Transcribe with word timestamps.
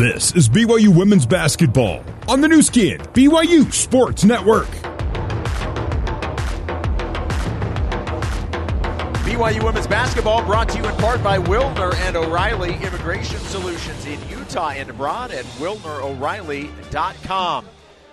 This 0.00 0.34
is 0.34 0.48
BYU 0.48 0.96
Women's 0.96 1.26
Basketball 1.26 2.02
on 2.26 2.40
the 2.40 2.48
Nu 2.48 2.62
Skin, 2.62 2.96
BYU 3.12 3.70
Sports 3.70 4.24
Network. 4.24 4.68
BYU 9.26 9.62
Women's 9.62 9.86
Basketball 9.86 10.42
brought 10.46 10.70
to 10.70 10.78
you 10.78 10.88
in 10.88 10.96
part 10.96 11.22
by 11.22 11.36
Wilner 11.36 11.94
and 11.96 12.16
O'Reilly 12.16 12.76
Immigration 12.76 13.36
Solutions 13.40 14.06
in 14.06 14.18
Utah 14.30 14.70
and 14.70 14.88
abroad 14.88 15.32
at 15.32 15.44
WilnerO'Reilly.com. 15.58 17.66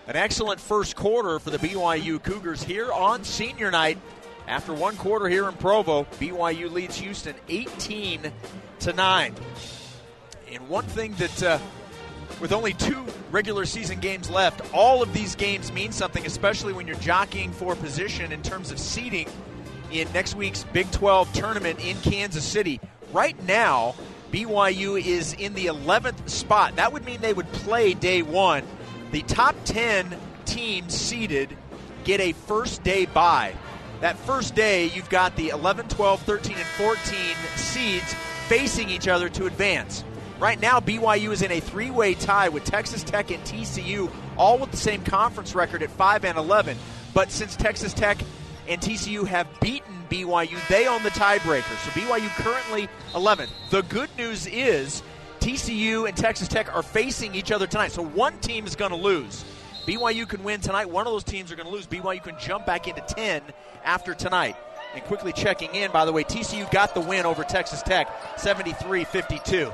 An 0.08 0.16
excellent 0.18 0.60
first 0.60 0.98
quarter 0.98 1.40
for 1.40 1.52
the 1.52 1.60
BYU 1.60 2.22
Cougars 2.22 2.62
here 2.62 2.92
on 2.92 3.24
senior 3.24 3.72
night. 3.72 3.98
After 4.46 4.74
one 4.74 4.98
quarter 4.98 5.30
here 5.30 5.48
in 5.48 5.56
Provo, 5.56 6.04
BYU 6.20 6.70
leads 6.70 6.98
Houston 6.98 7.36
18 7.48 8.30
to 8.80 8.92
9. 8.92 9.34
And 10.52 10.70
one 10.70 10.86
thing 10.86 11.14
that, 11.16 11.44
uh, 11.44 11.60
with 12.40 12.54
only 12.54 12.74
two 12.74 13.04
regular 13.32 13.66
season 13.66 14.00
games 14.00 14.30
left, 14.30 14.62
all 14.74 15.04
of 15.04 15.12
these 15.14 15.36
games 15.36 15.74
mean 15.74 15.92
something, 15.92 16.26
especially 16.26 16.72
when 16.72 16.88
you're 16.88 16.96
jockeying 16.98 17.52
for 17.52 17.76
position 17.76 18.32
in 18.32 18.42
terms 18.42 18.72
of 18.72 18.80
seeding 18.80 19.28
in 19.92 20.12
next 20.14 20.36
week's 20.36 20.64
Big 20.66 20.90
12 20.92 21.34
tournament 21.34 21.86
in 21.86 21.98
Kansas 21.98 22.46
City. 22.46 22.80
Right 23.12 23.42
now, 23.46 23.96
BYU 24.32 25.04
is 25.04 25.34
in 25.34 25.54
the 25.54 25.66
11th 25.66 26.30
spot. 26.30 26.78
That 26.78 26.94
would 26.94 27.04
mean 27.06 27.20
they 27.20 27.34
would 27.34 27.52
play 27.52 27.94
day 27.94 28.22
one. 28.22 28.64
The 29.12 29.24
top 29.24 29.56
10 29.66 30.16
teams 30.46 30.94
seeded 30.94 31.56
get 32.06 32.22
a 32.22 32.32
first 32.32 32.84
day 32.84 33.06
bye. 33.06 33.54
That 34.00 34.18
first 34.20 34.56
day, 34.56 34.86
you've 34.86 35.10
got 35.10 35.36
the 35.36 35.50
11, 35.50 35.90
12, 35.90 36.22
13, 36.22 36.56
and 36.56 36.66
14 36.66 37.16
seeds 37.56 38.14
facing 38.48 38.90
each 38.90 39.08
other 39.08 39.28
to 39.30 39.46
advance. 39.46 40.04
Right 40.40 40.62
now, 40.62 40.80
BYU 40.80 41.32
is 41.32 41.42
in 41.42 41.52
a 41.52 41.60
three 41.60 41.90
way 41.90 42.14
tie 42.14 42.50
with 42.50 42.64
Texas 42.64 43.04
Tech 43.04 43.32
and 43.32 43.44
TCU, 43.44 44.12
all 44.38 44.60
with 44.60 44.70
the 44.70 44.78
same 44.78 45.04
conference 45.04 45.56
record 45.56 45.82
at 45.82 45.90
5 45.90 46.26
and 46.26 46.38
11. 46.38 46.78
But 47.16 47.32
since 47.32 47.56
Texas 47.56 47.92
Tech 47.92 48.20
and 48.68 48.80
TCU 48.80 49.26
have 49.26 49.48
beaten 49.60 50.06
BYU, 50.12 50.56
they 50.68 50.88
own 50.88 51.02
the 51.02 51.10
tiebreaker. 51.10 51.64
So 51.64 51.90
BYU 52.00 52.30
currently 52.36 52.88
11th. 53.14 53.50
The 53.72 53.82
good 53.84 54.10
news 54.16 54.46
is 54.46 55.02
TCU 55.40 56.08
and 56.08 56.16
Texas 56.16 56.48
Tech 56.48 56.74
are 56.76 56.84
facing 56.84 57.34
each 57.34 57.52
other 57.52 57.66
tonight. 57.66 57.92
So 57.92 58.04
one 58.04 58.38
team 58.38 58.68
is 58.68 58.76
going 58.76 58.92
to 58.92 58.98
lose. 58.98 59.44
BYU 59.88 60.30
can 60.30 60.44
win 60.44 60.62
tonight. 60.62 60.88
One 60.88 61.08
of 61.08 61.14
those 61.14 61.24
teams 61.24 61.52
are 61.52 61.56
going 61.56 61.68
to 61.68 61.74
lose. 61.74 61.88
BYU 61.88 62.22
can 62.22 62.36
jump 62.40 62.68
back 62.68 62.88
into 62.88 63.02
10 63.02 63.42
after 63.84 64.14
tonight. 64.14 64.56
And 64.94 65.04
quickly 65.06 65.34
checking 65.34 65.74
in, 65.74 65.92
by 65.92 66.06
the 66.06 66.12
way, 66.12 66.24
TCU 66.24 66.70
got 66.72 66.94
the 66.94 67.02
win 67.02 67.26
over 67.26 67.44
Texas 67.44 67.82
Tech 67.82 68.08
73 68.38 69.04
52. 69.06 69.74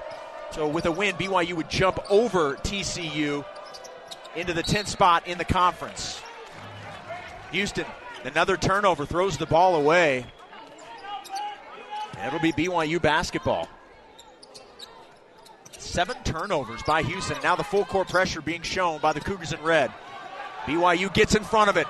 So 0.54 0.68
with 0.68 0.86
a 0.86 0.92
win, 0.92 1.16
BYU 1.16 1.54
would 1.54 1.70
jump 1.70 2.00
over 2.12 2.54
TCU 2.58 3.44
into 4.36 4.54
the 4.54 4.62
10th 4.62 4.88
spot 4.88 5.28
in 5.28 5.40
the 5.40 5.46
conference. 5.46 6.22
Houston, 7.52 7.86
another 8.24 8.56
turnover, 8.56 9.06
throws 9.08 9.38
the 9.38 9.48
ball 9.48 9.76
away. 9.76 10.26
And 12.18 12.28
it'll 12.28 12.40
be 12.40 12.52
BYU 12.52 13.02
basketball. 13.02 13.68
Seven 15.72 16.16
turnovers 16.24 16.84
by 16.84 17.02
Houston. 17.02 17.38
Now 17.42 17.56
the 17.56 17.64
full 17.64 17.86
court 17.86 18.08
pressure 18.08 18.42
being 18.42 18.62
shown 18.62 19.00
by 19.00 19.12
the 19.12 19.22
Cougars 19.22 19.54
in 19.54 19.62
red. 19.64 19.92
BYU 20.66 21.12
gets 21.16 21.34
in 21.36 21.44
front 21.44 21.72
of 21.72 21.78
it. 21.78 21.88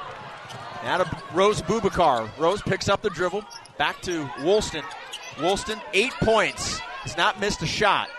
Now 0.84 1.04
to 1.04 1.18
Rose 1.34 1.62
Bubakar. 1.62 2.30
Rose 2.38 2.62
picks 2.62 2.88
up 2.88 3.02
the 3.02 3.10
dribble. 3.10 3.44
Back 3.78 4.02
to 4.04 4.30
Woolston. 4.40 4.84
Woolston, 5.38 5.82
eight 5.94 6.14
points. 6.14 6.80
Has 6.80 7.18
not 7.18 7.42
missed 7.42 7.62
a 7.62 7.68
shot. 7.68 8.10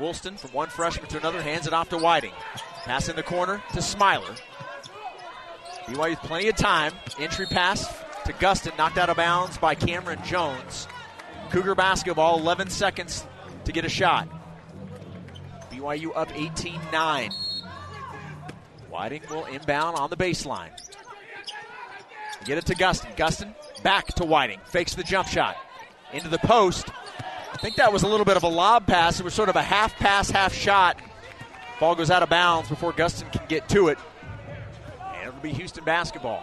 Woolston 0.00 0.38
from 0.38 0.50
one 0.52 0.68
freshman 0.68 1.08
to 1.10 1.18
another 1.18 1.42
hands 1.42 1.66
it 1.66 1.74
off 1.74 1.90
to 1.90 1.98
Whiting. 1.98 2.32
Pass 2.84 3.08
in 3.08 3.16
the 3.16 3.22
corner 3.22 3.62
to 3.74 3.82
Smiler. 3.82 4.34
BYU 5.86 6.10
with 6.10 6.18
plenty 6.20 6.48
of 6.48 6.56
time. 6.56 6.92
Entry 7.18 7.46
pass 7.46 7.86
to 8.24 8.32
Gustin, 8.32 8.76
knocked 8.78 8.96
out 8.96 9.10
of 9.10 9.16
bounds 9.16 9.58
by 9.58 9.74
Cameron 9.74 10.20
Jones. 10.24 10.88
Cougar 11.50 11.74
basketball, 11.74 12.38
11 12.38 12.70
seconds 12.70 13.26
to 13.64 13.72
get 13.72 13.84
a 13.84 13.88
shot. 13.88 14.28
BYU 15.70 16.12
up 16.16 16.30
18 16.34 16.80
9. 16.92 17.30
Whiting 18.88 19.22
will 19.28 19.44
inbound 19.46 19.96
on 19.98 20.10
the 20.10 20.16
baseline. 20.16 20.70
Get 22.44 22.58
it 22.58 22.66
to 22.66 22.74
Gustin. 22.74 23.14
Gustin 23.16 23.54
back 23.82 24.06
to 24.14 24.24
Whiting. 24.24 24.60
Fakes 24.64 24.94
the 24.94 25.02
jump 25.02 25.28
shot. 25.28 25.56
Into 26.12 26.28
the 26.28 26.38
post. 26.38 26.88
I 27.60 27.62
think 27.62 27.76
that 27.76 27.92
was 27.92 28.04
a 28.04 28.08
little 28.08 28.24
bit 28.24 28.38
of 28.38 28.42
a 28.42 28.48
lob 28.48 28.86
pass. 28.86 29.20
It 29.20 29.22
was 29.22 29.34
sort 29.34 29.50
of 29.50 29.56
a 29.56 29.60
half 29.60 29.94
pass, 29.96 30.30
half 30.30 30.54
shot. 30.54 30.98
Ball 31.78 31.94
goes 31.94 32.10
out 32.10 32.22
of 32.22 32.30
bounds 32.30 32.70
before 32.70 32.90
Gustin 32.90 33.30
can 33.30 33.42
get 33.48 33.68
to 33.68 33.88
it. 33.88 33.98
And 34.98 35.28
it'll 35.28 35.40
be 35.40 35.52
Houston 35.52 35.84
basketball. 35.84 36.42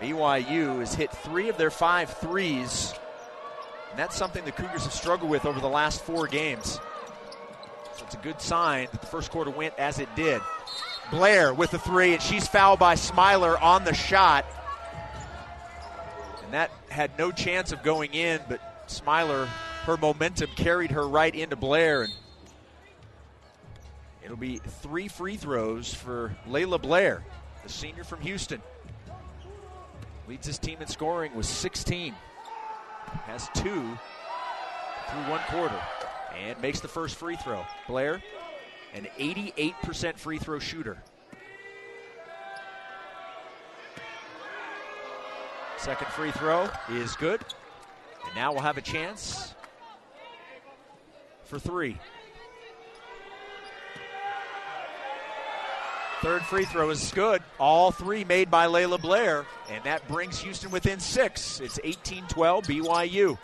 BYU 0.00 0.78
has 0.78 0.94
hit 0.94 1.10
three 1.10 1.50
of 1.50 1.58
their 1.58 1.70
five 1.70 2.08
threes. 2.08 2.94
And 3.90 3.98
that's 3.98 4.16
something 4.16 4.42
the 4.46 4.52
Cougars 4.52 4.84
have 4.84 4.94
struggled 4.94 5.30
with 5.30 5.44
over 5.44 5.60
the 5.60 5.68
last 5.68 6.02
four 6.02 6.26
games. 6.26 6.80
So 7.96 8.06
it's 8.06 8.14
a 8.14 8.18
good 8.18 8.40
sign 8.40 8.88
that 8.92 9.02
the 9.02 9.06
first 9.06 9.30
quarter 9.30 9.50
went 9.50 9.74
as 9.78 9.98
it 9.98 10.08
did. 10.16 10.40
Blair 11.10 11.52
with 11.52 11.72
the 11.72 11.78
three, 11.78 12.14
and 12.14 12.22
she's 12.22 12.48
fouled 12.48 12.78
by 12.78 12.94
Smiler 12.94 13.58
on 13.58 13.84
the 13.84 13.92
shot. 13.92 14.46
And 16.42 16.54
that 16.54 16.70
had 16.96 17.18
no 17.18 17.30
chance 17.30 17.72
of 17.72 17.82
going 17.82 18.14
in, 18.14 18.40
but 18.48 18.90
Smiler, 18.90 19.44
her 19.84 19.98
momentum 19.98 20.48
carried 20.56 20.90
her 20.92 21.06
right 21.06 21.34
into 21.34 21.54
Blair. 21.54 22.04
And 22.04 22.12
it'll 24.24 24.38
be 24.38 24.62
three 24.80 25.06
free 25.06 25.36
throws 25.36 25.92
for 25.92 26.34
Laila 26.46 26.78
Blair, 26.78 27.22
the 27.62 27.68
senior 27.68 28.02
from 28.02 28.22
Houston. 28.22 28.62
Leads 30.26 30.46
his 30.46 30.58
team 30.58 30.80
in 30.80 30.86
scoring 30.86 31.34
with 31.34 31.44
16. 31.44 32.14
Has 33.26 33.50
two 33.52 33.98
through 35.10 35.30
one 35.30 35.40
quarter. 35.50 35.80
And 36.34 36.58
makes 36.62 36.80
the 36.80 36.88
first 36.88 37.16
free 37.16 37.36
throw. 37.36 37.64
Blair, 37.86 38.22
an 38.94 39.06
88% 39.18 40.16
free 40.16 40.38
throw 40.38 40.58
shooter. 40.58 40.96
Second 45.86 46.08
free 46.08 46.32
throw 46.32 46.68
is 46.90 47.14
good. 47.14 47.40
And 48.24 48.34
now 48.34 48.50
we'll 48.50 48.62
have 48.62 48.76
a 48.76 48.80
chance 48.80 49.54
for 51.44 51.60
three. 51.60 51.96
Third 56.22 56.42
free 56.42 56.64
throw 56.64 56.90
is 56.90 57.12
good. 57.12 57.40
All 57.60 57.92
three 57.92 58.24
made 58.24 58.50
by 58.50 58.66
Laila 58.66 58.98
Blair. 58.98 59.46
And 59.70 59.84
that 59.84 60.08
brings 60.08 60.40
Houston 60.40 60.72
within 60.72 60.98
six. 60.98 61.60
It's 61.60 61.78
18 61.84 62.26
12 62.26 62.64
BYU. 62.64 63.38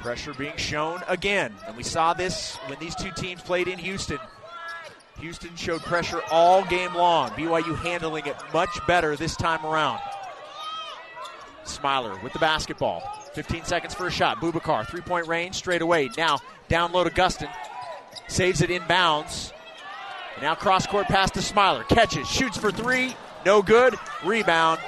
Pressure 0.00 0.32
being 0.32 0.56
shown 0.56 1.02
again. 1.06 1.52
And 1.66 1.76
we 1.76 1.82
saw 1.82 2.14
this 2.14 2.56
when 2.68 2.78
these 2.78 2.94
two 2.94 3.10
teams 3.10 3.42
played 3.42 3.68
in 3.68 3.78
Houston. 3.78 4.20
Houston 5.20 5.54
showed 5.54 5.82
pressure 5.82 6.22
all 6.30 6.64
game 6.64 6.94
long. 6.94 7.28
BYU 7.32 7.76
handling 7.76 8.24
it 8.24 8.36
much 8.54 8.70
better 8.86 9.16
this 9.16 9.36
time 9.36 9.66
around. 9.66 10.00
Smiler 11.64 12.18
with 12.22 12.32
the 12.32 12.38
basketball. 12.38 13.00
15 13.32 13.64
seconds 13.64 13.94
for 13.94 14.06
a 14.06 14.10
shot. 14.10 14.38
Bubakar, 14.38 14.86
three 14.86 15.00
point 15.00 15.26
range, 15.26 15.54
straight 15.54 15.82
away. 15.82 16.10
Now 16.16 16.38
down 16.68 16.92
low. 16.92 17.04
Saves 18.28 18.62
it 18.62 18.70
inbounds. 18.70 19.52
Now 20.40 20.54
cross 20.54 20.86
court 20.86 21.06
pass 21.06 21.30
to 21.32 21.42
Smiler. 21.42 21.84
Catches, 21.84 22.28
shoots 22.28 22.56
for 22.56 22.70
three. 22.70 23.16
No 23.44 23.62
good. 23.62 23.94
Rebound 24.24 24.80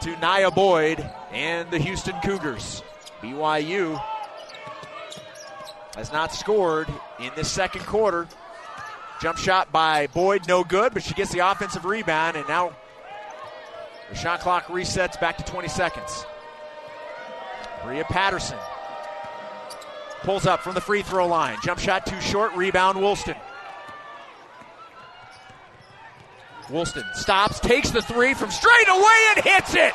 to 0.00 0.16
Nia 0.18 0.50
Boyd 0.50 1.08
and 1.32 1.70
the 1.70 1.78
Houston 1.78 2.18
Cougars. 2.20 2.82
BYU 3.20 4.02
has 5.94 6.12
not 6.12 6.32
scored 6.32 6.88
in 7.20 7.30
this 7.36 7.50
second 7.50 7.84
quarter. 7.86 8.26
Jump 9.20 9.38
shot 9.38 9.70
by 9.70 10.08
Boyd, 10.08 10.48
no 10.48 10.64
good, 10.64 10.92
but 10.92 11.02
she 11.02 11.14
gets 11.14 11.30
the 11.30 11.38
offensive 11.38 11.84
rebound, 11.84 12.36
and 12.36 12.48
now 12.48 12.72
the 14.12 14.18
shot 14.18 14.40
clock 14.40 14.66
resets 14.66 15.18
back 15.18 15.38
to 15.38 15.44
20 15.44 15.68
seconds. 15.68 16.26
Bria 17.82 18.04
Patterson 18.04 18.58
pulls 20.20 20.46
up 20.46 20.60
from 20.60 20.74
the 20.74 20.80
free 20.80 21.02
throw 21.02 21.26
line. 21.26 21.56
Jump 21.64 21.80
shot 21.80 22.04
too 22.04 22.20
short, 22.20 22.54
rebound 22.54 22.98
Woolston. 22.98 23.36
Woolston 26.68 27.04
stops, 27.14 27.58
takes 27.58 27.90
the 27.90 28.02
three 28.02 28.34
from 28.34 28.50
straight 28.50 28.88
away 28.88 29.32
and 29.34 29.44
hits 29.44 29.74
it. 29.74 29.94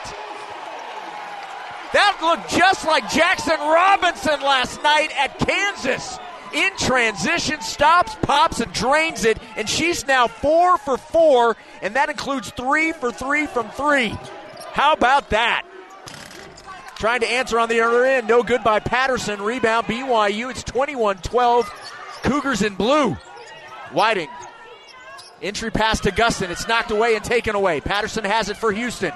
That 1.93 2.17
looked 2.21 2.49
just 2.49 2.85
like 2.85 3.05
Jaxson 3.05 3.57
Robinson 3.57 4.41
last 4.41 4.81
night 4.83 5.09
at 5.17 5.39
Kansas. 5.39 6.19
In 6.53 6.75
transition, 6.77 7.61
stops, 7.61 8.15
pops, 8.21 8.59
and 8.59 8.71
drains 8.73 9.25
it, 9.25 9.37
and 9.55 9.69
she's 9.69 10.07
now 10.07 10.27
four 10.27 10.77
for 10.77 10.97
four, 10.97 11.57
and 11.81 11.95
that 11.95 12.09
includes 12.09 12.49
three 12.51 12.91
for 12.91 13.11
three 13.11 13.45
from 13.47 13.69
three. 13.71 14.15
How 14.71 14.93
about 14.93 15.31
that? 15.31 15.65
Trying 16.97 17.19
to 17.19 17.27
answer 17.27 17.59
on 17.59 17.69
the 17.69 17.81
other 17.81 18.05
end. 18.05 18.27
No 18.27 18.41
good 18.41 18.63
by 18.63 18.79
Patterson. 18.79 19.41
Rebound 19.41 19.85
BYU. 19.85 20.49
It's 20.49 20.63
21 20.63 21.17
12. 21.17 21.69
Cougars 22.23 22.63
in 22.63 22.73
blue. 22.73 23.13
Whiting. 23.91 24.29
Entry 25.41 25.69
pass 25.69 25.99
to 26.01 26.11
Gustin. 26.11 26.49
It's 26.49 26.67
knocked 26.67 26.89
away 26.89 27.15
and 27.15 27.23
taken 27.23 27.55
away. 27.55 27.81
Patterson 27.81 28.23
has 28.23 28.49
it 28.49 28.57
for 28.57 28.71
Houston. 28.71 29.11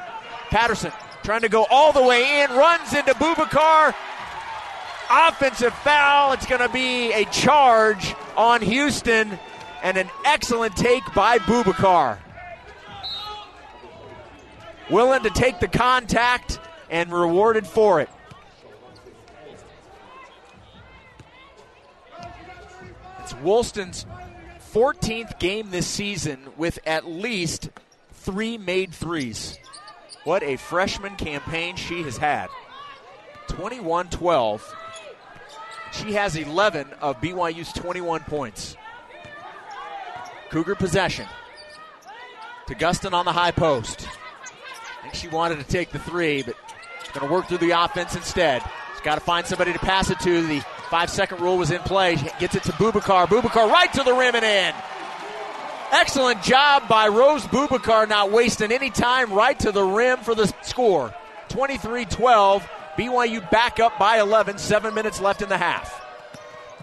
Patterson 0.51 0.91
trying 1.23 1.41
to 1.41 1.49
go 1.49 1.65
all 1.71 1.91
the 1.91 2.03
way 2.03 2.43
in. 2.43 2.51
Runs 2.51 2.93
into 2.93 3.13
Bubakar. 3.15 3.95
Offensive 5.13 5.73
foul. 5.73 6.31
It's 6.31 6.45
going 6.45 6.61
to 6.61 6.69
be 6.69 7.11
a 7.11 7.25
charge 7.25 8.15
on 8.37 8.61
Houston 8.61 9.37
and 9.83 9.97
an 9.97 10.09
excellent 10.23 10.77
take 10.77 11.03
by 11.13 11.37
Bubakar. 11.39 12.17
Willing 14.89 15.23
to 15.23 15.29
take 15.29 15.59
the 15.59 15.67
contact 15.67 16.59
and 16.89 17.11
rewarded 17.11 17.67
for 17.67 17.99
it. 17.99 18.09
It's 23.19 23.35
Woolston's 23.35 24.05
14th 24.73 25.39
game 25.39 25.71
this 25.71 25.87
season 25.87 26.39
with 26.55 26.79
at 26.85 27.05
least 27.05 27.69
three 28.13 28.57
made 28.57 28.93
threes. 28.93 29.59
What 30.23 30.41
a 30.43 30.55
freshman 30.55 31.17
campaign 31.17 31.75
she 31.75 32.03
has 32.03 32.15
had. 32.15 32.47
21 33.47 34.09
12. 34.09 34.75
She 35.91 36.13
has 36.13 36.35
11 36.35 36.87
of 37.01 37.19
BYU's 37.21 37.71
21 37.73 38.21
points. 38.21 38.75
Cougar 40.49 40.75
possession. 40.75 41.27
To 42.67 42.75
Gustin 42.75 43.13
on 43.13 43.25
the 43.25 43.33
high 43.33 43.51
post. 43.51 44.07
I 44.99 45.01
think 45.03 45.15
she 45.15 45.27
wanted 45.27 45.59
to 45.59 45.65
take 45.65 45.91
the 45.91 45.99
three, 45.99 46.43
but 46.43 46.55
going 47.13 47.27
to 47.27 47.33
work 47.33 47.47
through 47.47 47.59
the 47.59 47.71
offense 47.71 48.15
instead. 48.15 48.63
She's 48.93 49.01
got 49.01 49.15
to 49.15 49.21
find 49.21 49.45
somebody 49.45 49.73
to 49.73 49.79
pass 49.79 50.09
it 50.09 50.19
to. 50.21 50.47
The 50.47 50.59
five 50.89 51.09
second 51.09 51.41
rule 51.41 51.57
was 51.57 51.71
in 51.71 51.79
play. 51.79 52.15
She 52.15 52.29
gets 52.39 52.55
it 52.55 52.63
to 52.63 52.71
Bubakar. 52.73 53.27
Bubakar 53.27 53.69
right 53.69 53.91
to 53.93 54.03
the 54.03 54.13
rim 54.13 54.35
and 54.35 54.45
in. 54.45 54.73
Excellent 55.91 56.41
job 56.41 56.87
by 56.87 57.09
Rose 57.09 57.43
Bubakar, 57.43 58.07
not 58.07 58.31
wasting 58.31 58.71
any 58.71 58.89
time, 58.89 59.33
right 59.33 59.59
to 59.59 59.73
the 59.73 59.83
rim 59.83 60.19
for 60.19 60.33
the 60.33 60.51
score. 60.61 61.13
23 61.49 62.05
12. 62.05 62.69
BYU 63.01 63.49
back 63.49 63.79
up 63.79 63.97
by 63.97 64.19
11, 64.19 64.59
seven 64.59 64.93
minutes 64.93 65.19
left 65.19 65.41
in 65.41 65.49
the 65.49 65.57
half. 65.57 66.05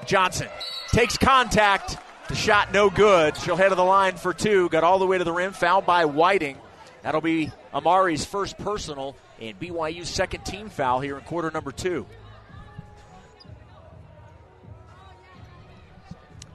Johnson 0.04 0.48
takes 0.88 1.16
contact. 1.16 1.96
The 2.28 2.34
shot 2.34 2.72
no 2.72 2.90
good. 2.90 3.36
She'll 3.36 3.54
head 3.54 3.68
to 3.68 3.76
the 3.76 3.84
line 3.84 4.16
for 4.16 4.34
two. 4.34 4.68
Got 4.68 4.82
all 4.82 4.98
the 4.98 5.06
way 5.06 5.18
to 5.18 5.24
the 5.24 5.32
rim. 5.32 5.52
Fouled 5.52 5.86
by 5.86 6.06
Whiting. 6.06 6.58
That'll 7.02 7.20
be 7.20 7.52
Amari's 7.72 8.24
first 8.24 8.58
personal 8.58 9.14
and 9.40 9.58
BYU's 9.60 10.08
second 10.08 10.44
team 10.44 10.68
foul 10.70 10.98
here 10.98 11.16
in 11.16 11.22
quarter 11.22 11.52
number 11.52 11.70
two. 11.70 12.04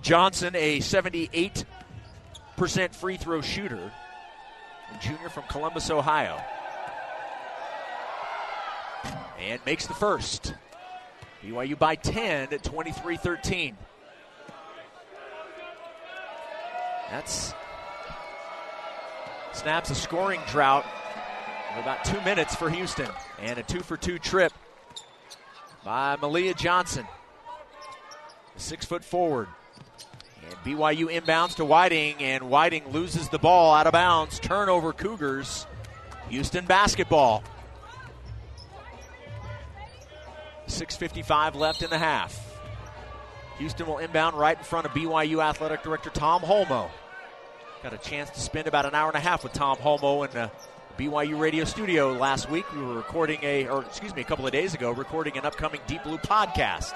Johnson, 0.02 0.54
a 0.58 0.80
78% 0.80 1.66
free 2.94 3.16
throw 3.16 3.40
shooter, 3.40 3.94
junior 5.02 5.30
from 5.30 5.44
Columbus, 5.48 5.90
Ohio. 5.90 6.42
And 9.44 9.60
makes 9.66 9.88
the 9.88 9.94
first. 9.94 10.54
BYU 11.44 11.78
by 11.78 11.96
10 11.96 12.54
at 12.54 12.64
23 12.64 13.18
13. 13.18 13.78
That's 17.12 17.54
snaps 19.52 19.90
a 19.92 19.96
scoring 19.96 20.42
drought 20.48 20.86
of 21.74 21.80
about 21.80 22.04
two 22.04 22.20
minutes 22.22 22.56
for 22.56 22.70
Houston. 22.70 23.10
And 23.40 23.60
a 23.60 23.64
two 23.64 23.82
for 23.82 23.98
two 23.98 24.18
trip 24.18 24.54
by 25.84 26.16
Malia 26.22 26.54
Johnson. 26.54 27.06
Six 28.56 28.86
foot 28.86 29.04
forward. 29.04 29.48
And 30.46 30.54
BYU 30.66 31.08
inbounds 31.08 31.56
to 31.56 31.66
Whiting, 31.66 32.16
and 32.20 32.50
Whiting 32.50 32.88
loses 32.90 33.30
the 33.30 33.40
ball 33.40 33.74
out 33.74 33.88
of 33.88 33.94
bounds. 33.94 34.40
Turnover 34.40 34.94
Cougars. 34.94 35.68
Houston 36.30 36.66
basketball. 36.66 37.44
6.55 40.74 41.56
left 41.56 41.82
in 41.82 41.90
the 41.90 41.98
half. 41.98 42.40
Houston 43.60 43.86
will 43.86 44.00
inbound 44.00 44.38
right 44.38 44.58
in 44.58 44.64
front 44.64 44.86
of 44.86 44.92
BYU 44.94 45.44
Athletic 45.44 45.84
Director 45.84 46.10
Tom 46.10 46.42
Holmoe. 46.42 46.90
Got 47.84 47.94
a 47.94 47.98
chance 47.98 48.30
to 48.32 48.40
spend 48.40 48.68
about 48.68 48.86
an 48.86 48.96
hour 48.96 49.10
and 49.10 49.18
a 49.18 49.20
half 49.20 49.44
with 49.44 49.54
Tom 49.54 49.78
Holmoe 49.78 50.24
in 50.24 50.32
the 50.32 50.52
BYU 50.98 51.40
radio 51.40 51.64
studio 51.64 52.14
last 52.14 52.50
week. 52.50 52.72
We 52.74 52.82
were 52.82 52.96
recording 52.96 53.40
a, 53.44 53.68
or 53.68 53.84
excuse 53.84 54.16
me, 54.16 54.22
a 54.22 54.26
couple 54.26 54.46
of 54.46 54.52
days 54.52 54.74
ago, 54.74 54.92
recording 54.92 55.38
an 55.38 55.46
upcoming 55.46 55.82
Deep 55.88 56.04
Blue 56.04 56.18
podcast. 56.18 56.94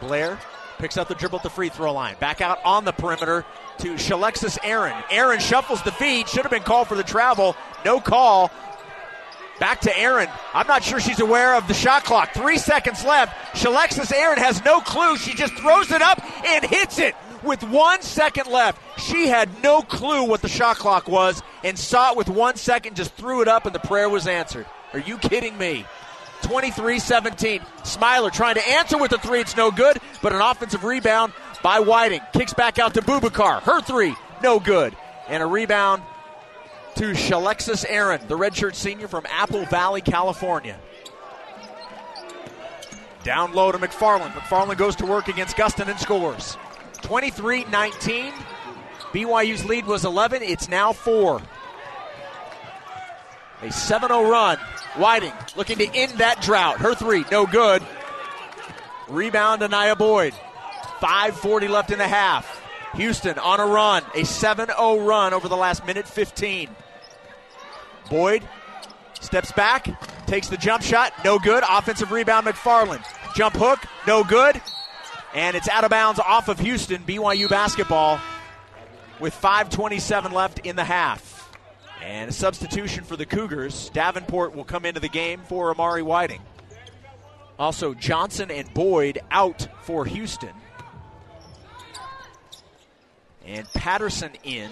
Blair 0.00 0.38
picks 0.78 0.96
up 0.96 1.08
the 1.08 1.14
dribble 1.14 1.38
at 1.38 1.42
the 1.42 1.50
free 1.50 1.68
throw 1.68 1.92
line. 1.92 2.16
Back 2.18 2.40
out 2.40 2.58
on 2.64 2.84
the 2.84 2.92
perimeter 2.92 3.44
to 3.78 3.94
Shalexis 3.94 4.58
Aaron. 4.62 4.96
Aaron 5.10 5.40
shuffles 5.40 5.82
the 5.82 5.92
feed. 5.92 6.28
Should 6.28 6.42
have 6.42 6.50
been 6.50 6.62
called 6.62 6.88
for 6.88 6.96
the 6.96 7.02
travel. 7.02 7.56
No 7.84 8.00
call. 8.00 8.50
Back 9.62 9.82
to 9.82 9.96
Aaron. 9.96 10.28
I'm 10.54 10.66
not 10.66 10.82
sure 10.82 10.98
she's 10.98 11.20
aware 11.20 11.54
of 11.54 11.68
the 11.68 11.72
shot 11.72 12.02
clock. 12.02 12.34
Three 12.34 12.58
seconds 12.58 13.04
left. 13.04 13.32
Shalexis 13.54 14.12
Aaron 14.12 14.36
has 14.38 14.60
no 14.64 14.80
clue. 14.80 15.16
She 15.16 15.34
just 15.34 15.54
throws 15.54 15.92
it 15.92 16.02
up 16.02 16.20
and 16.44 16.64
hits 16.64 16.98
it 16.98 17.14
with 17.44 17.62
one 17.62 18.02
second 18.02 18.48
left. 18.48 18.82
She 18.98 19.28
had 19.28 19.62
no 19.62 19.82
clue 19.82 20.24
what 20.24 20.42
the 20.42 20.48
shot 20.48 20.78
clock 20.78 21.06
was 21.06 21.40
and 21.62 21.78
saw 21.78 22.10
it 22.10 22.16
with 22.16 22.28
one 22.28 22.56
second, 22.56 22.96
just 22.96 23.14
threw 23.14 23.40
it 23.40 23.46
up, 23.46 23.64
and 23.64 23.72
the 23.72 23.78
prayer 23.78 24.08
was 24.08 24.26
answered. 24.26 24.66
Are 24.94 24.98
you 24.98 25.16
kidding 25.16 25.56
me? 25.56 25.86
23 26.42 26.98
17. 26.98 27.60
Smiler 27.84 28.30
trying 28.30 28.56
to 28.56 28.68
answer 28.68 28.98
with 28.98 29.12
the 29.12 29.18
three. 29.18 29.38
It's 29.38 29.56
no 29.56 29.70
good, 29.70 29.96
but 30.22 30.32
an 30.32 30.40
offensive 30.40 30.82
rebound 30.82 31.34
by 31.62 31.78
Whiting. 31.78 32.20
Kicks 32.32 32.52
back 32.52 32.80
out 32.80 32.94
to 32.94 33.00
Bubakar. 33.00 33.62
Her 33.62 33.80
three, 33.80 34.16
no 34.42 34.58
good. 34.58 34.96
And 35.28 35.40
a 35.40 35.46
rebound 35.46 36.02
to 36.96 37.12
Shalexis 37.12 37.84
Aaron, 37.88 38.20
the 38.28 38.36
redshirt 38.36 38.74
senior 38.74 39.08
from 39.08 39.26
Apple 39.28 39.64
Valley, 39.66 40.00
California. 40.00 40.78
Down 43.24 43.52
low 43.52 43.70
to 43.70 43.78
McFarland. 43.78 44.32
McFarland 44.32 44.78
goes 44.78 44.96
to 44.96 45.06
work 45.06 45.28
against 45.28 45.56
Gustin 45.56 45.88
and 45.88 45.98
scores. 45.98 46.56
23 47.02 47.64
19. 47.64 48.32
BYU's 49.12 49.64
lead 49.64 49.86
was 49.86 50.04
11. 50.04 50.42
It's 50.42 50.68
now 50.68 50.92
4. 50.92 51.40
A 53.62 53.70
7 53.70 54.08
0 54.08 54.28
run. 54.28 54.58
Whiting 54.96 55.32
looking 55.56 55.78
to 55.78 55.88
end 55.94 56.12
that 56.18 56.42
drought. 56.42 56.78
Her 56.78 56.94
three, 56.94 57.24
no 57.30 57.46
good. 57.46 57.82
Rebound 59.08 59.60
to 59.60 59.68
Nia 59.68 59.96
Boyd. 59.96 60.34
5.40 61.00 61.68
left 61.68 61.90
in 61.90 61.98
the 61.98 62.08
half. 62.08 62.60
Houston 62.94 63.38
on 63.38 63.60
a 63.60 63.66
run. 63.66 64.02
A 64.14 64.24
7 64.24 64.66
0 64.66 65.00
run 65.00 65.32
over 65.32 65.48
the 65.48 65.56
last 65.56 65.86
minute 65.86 66.08
15. 66.08 66.68
Boyd 68.12 68.46
steps 69.20 69.52
back, 69.52 69.88
takes 70.26 70.48
the 70.48 70.58
jump 70.58 70.82
shot, 70.82 71.14
no 71.24 71.38
good. 71.38 71.64
Offensive 71.66 72.12
rebound, 72.12 72.46
McFarland. 72.46 73.02
Jump 73.34 73.54
hook, 73.56 73.80
no 74.06 74.22
good. 74.22 74.60
And 75.34 75.56
it's 75.56 75.66
out 75.66 75.84
of 75.84 75.90
bounds 75.90 76.20
off 76.20 76.48
of 76.48 76.58
Houston, 76.58 77.04
BYU 77.04 77.48
basketball, 77.48 78.20
with 79.18 79.34
5.27 79.34 80.30
left 80.30 80.58
in 80.58 80.76
the 80.76 80.84
half. 80.84 81.50
And 82.04 82.28
a 82.28 82.34
substitution 82.34 83.04
for 83.04 83.16
the 83.16 83.24
Cougars. 83.24 83.88
Davenport 83.94 84.54
will 84.54 84.64
come 84.64 84.84
into 84.84 85.00
the 85.00 85.08
game 85.08 85.40
for 85.48 85.70
Amari 85.70 86.02
Whiting. 86.02 86.42
Also, 87.58 87.94
Johnson 87.94 88.50
and 88.50 88.72
Boyd 88.74 89.20
out 89.30 89.68
for 89.84 90.04
Houston. 90.04 90.52
And 93.46 93.66
Patterson 93.72 94.32
in, 94.44 94.70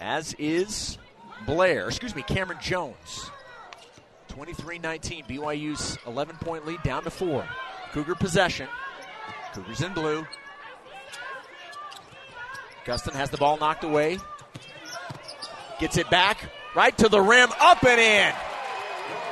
as 0.00 0.34
is 0.36 0.98
Blair, 1.46 1.86
excuse 1.86 2.14
me, 2.14 2.22
Cameron 2.22 2.58
Jones. 2.60 3.30
23 4.28 4.78
19, 4.78 5.24
BYU's 5.24 5.96
11 6.06 6.36
point 6.36 6.66
lead 6.66 6.82
down 6.82 7.04
to 7.04 7.10
four. 7.10 7.46
Cougar 7.92 8.16
possession. 8.16 8.68
Cougars 9.54 9.80
in 9.80 9.94
blue. 9.94 10.26
Gustin 12.84 13.14
has 13.14 13.30
the 13.30 13.38
ball 13.38 13.56
knocked 13.56 13.84
away. 13.84 14.18
Gets 15.80 15.96
it 15.96 16.10
back, 16.10 16.50
right 16.74 16.96
to 16.98 17.08
the 17.08 17.20
rim, 17.20 17.50
up 17.60 17.82
and 17.84 18.00
in. 18.00 18.34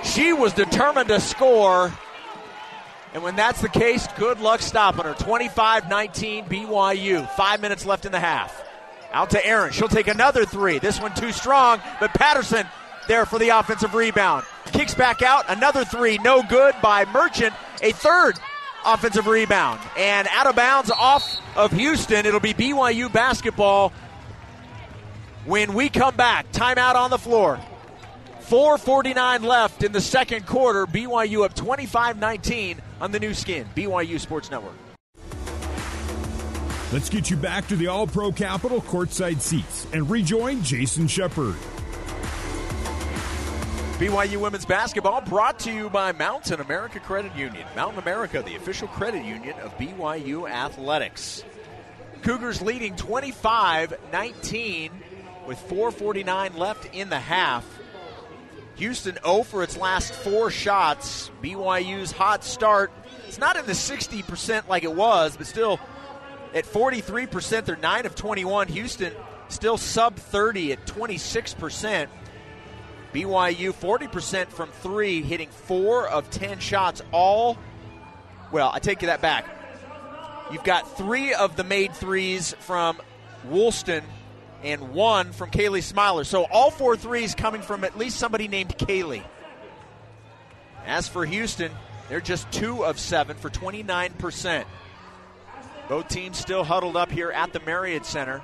She 0.05 0.33
was 0.33 0.53
determined 0.53 1.09
to 1.09 1.21
score. 1.21 1.93
And 3.13 3.23
when 3.23 3.37
that's 3.37 3.61
the 3.61 3.69
case, 3.69 4.09
good 4.17 4.41
luck 4.41 4.61
stopping 4.61 5.05
her. 5.05 5.15
25 5.15 5.89
19 5.89 6.45
BYU. 6.47 7.29
Five 7.31 7.61
minutes 7.61 7.85
left 7.87 8.07
in 8.07 8.13
the 8.13 8.21
half. 8.21 8.64
Out 9.15 9.31
to 9.31 9.47
Aaron. 9.47 9.73
She'll 9.73 9.87
take 9.87 10.09
another 10.09 10.45
three. 10.45 10.81
This 10.81 11.01
one 11.01 11.15
too 11.15 11.31
strong, 11.31 11.81
but 12.01 12.13
Patterson 12.13 12.67
there 13.07 13.25
for 13.25 13.39
the 13.39 13.51
offensive 13.51 13.95
rebound. 13.95 14.45
Kicks 14.67 14.93
back 14.93 15.23
out. 15.23 15.45
Another 15.49 15.85
three. 15.85 16.19
No 16.19 16.43
good 16.43 16.75
by 16.83 17.05
Merchant. 17.05 17.55
A 17.81 17.93
third 17.93 18.39
offensive 18.85 19.29
rebound. 19.29 19.81
And 19.97 20.27
out 20.33 20.49
of 20.49 20.57
bounds 20.57 20.91
off 20.91 21.41
of 21.57 21.71
Houston. 21.71 22.27
It'll 22.27 22.41
be 22.41 22.55
BYU 22.55 23.13
basketball 23.13 23.93
when 25.45 25.75
we 25.75 25.91
come 25.91 26.17
back. 26.17 26.51
Timeout 26.51 26.97
on 26.97 27.11
the 27.11 27.19
floor. 27.19 27.61
449 28.41 29.43
left 29.45 29.85
in 29.85 29.93
the 29.93 30.01
second 30.01 30.45
quarter. 30.45 30.87
BYU 30.87 31.45
up 31.45 31.55
25-19 31.55 32.79
on 33.01 33.13
the 33.13 33.21
Nu 33.21 33.33
Skin, 33.33 33.67
BYU 33.77 34.19
Sports 34.19 34.51
Network. 34.51 34.75
Let's 36.95 37.11
get 37.11 37.29
you 37.29 37.37
back 37.37 37.67
to 37.67 37.75
the 37.75 37.89
All 37.89 38.07
Pro 38.07 38.31
Capital 38.31 38.81
courtside 38.81 39.41
seats 39.41 39.85
and 39.93 40.09
rejoin 40.09 40.63
Jason 40.63 41.09
Shepard. 41.09 41.57
BYU 43.99 44.37
women's 44.37 44.65
basketball 44.65 45.21
brought 45.21 45.59
to 45.59 45.73
you 45.73 45.91
by 45.91 46.13
Mountain 46.13 46.61
America 46.61 47.01
Credit 47.01 47.35
Union. 47.35 47.67
Mountain 47.75 47.99
America, 47.99 48.45
the 48.47 48.55
official 48.55 48.87
credit 48.87 49.25
union 49.25 49.59
of 49.59 49.77
BYU 49.77 50.49
athletics. 50.49 51.43
Cougars 52.23 52.63
leading 52.63 52.95
25 52.95 53.95
19 54.13 54.93
with 55.49 55.59
4.49 55.69 56.57
left 56.57 56.95
in 56.95 57.09
the 57.09 57.19
half. 57.19 57.67
Houston 58.77 59.19
0 59.25 59.43
for 59.43 59.65
its 59.65 59.77
last 59.77 60.15
four 60.15 60.49
shots. 60.49 61.33
BYU's 61.43 62.13
hot 62.13 62.45
start. 62.45 62.93
It's 63.27 63.39
not 63.39 63.57
in 63.57 63.67
the 63.67 63.73
60% 63.73 64.69
like 64.69 64.85
it 64.85 64.95
was, 64.95 65.37
but 65.37 65.49
still 65.49 65.81
at 66.55 66.65
43%. 66.65 67.65
They're 67.65 67.77
9 67.77 68.07
of 68.07 68.15
21. 68.15 68.69
Houston 68.69 69.13
still 69.49 69.77
sub 69.77 70.17
30 70.17 70.73
at 70.73 70.87
26%. 70.87 72.09
BYU 73.13 73.73
40% 73.73 74.49
from 74.49 74.71
three, 74.71 75.23
hitting 75.23 75.49
four 75.49 76.09
of 76.09 76.31
10 76.31 76.59
shots, 76.59 77.01
all. 77.13 77.59
Well, 78.51 78.71
I 78.73 78.81
take 78.81 79.01
that 79.01 79.21
back. 79.21 79.47
You've 80.51 80.65
got 80.65 80.97
three 80.97 81.33
of 81.33 81.57
the 81.57 81.65
made 81.65 81.95
threes 81.95 82.55
from 82.61 83.01
Woolston 83.49 84.03
and 84.65 84.93
one 84.93 85.33
from 85.33 85.51
Kaylee 85.51 85.83
Smiler. 85.83 86.25
So 86.25 86.45
all 86.45 86.71
four 86.71 86.97
threes 86.97 87.35
coming 87.35 87.63
from 87.63 87.85
at 87.85 87.97
least 87.97 88.19
somebody 88.19 88.49
named 88.49 88.77
Kaylee. 88.77 89.23
As 90.85 91.07
for 91.07 91.25
Houston, 91.25 91.71
they're 92.09 92.21
just 92.21 92.51
two 92.51 92.85
of 92.85 92.99
seven 92.99 93.37
for 93.37 93.49
29%. 93.49 94.65
Both 95.89 96.09
teams 96.09 96.39
still 96.39 96.65
huddled 96.65 96.97
up 96.97 97.11
here 97.11 97.31
at 97.31 97.53
the 97.53 97.61
Marriott 97.61 98.07
Center. 98.07 98.41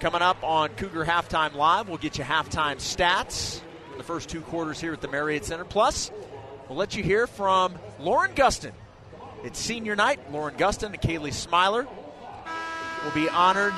Coming 0.00 0.22
up 0.22 0.42
on 0.42 0.70
Cougar 0.70 1.04
Halftime 1.04 1.54
Live, 1.54 1.88
we'll 1.88 1.98
get 1.98 2.18
you 2.18 2.24
halftime 2.24 2.76
stats 2.76 3.60
in 3.92 3.98
the 3.98 4.04
first 4.04 4.28
two 4.30 4.40
quarters 4.40 4.80
here 4.80 4.92
at 4.94 5.00
the 5.00 5.08
Marriott 5.08 5.44
Center. 5.44 5.64
Plus, 5.64 6.10
we'll 6.68 6.78
let 6.78 6.96
you 6.96 7.02
hear 7.02 7.26
from 7.26 7.78
Lauren 8.00 8.32
Gustin. 8.32 8.72
It's 9.44 9.58
senior 9.58 9.94
night. 9.94 10.32
Lauren 10.32 10.54
Gustin 10.54 10.86
and 10.86 11.00
Kaylee 11.00 11.32
Smiler 11.32 11.86
will 13.04 13.10
be 13.14 13.28
honored 13.28 13.74